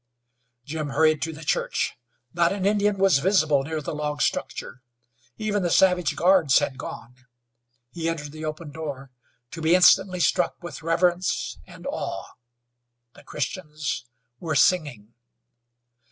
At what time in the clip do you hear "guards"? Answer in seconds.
6.15-6.57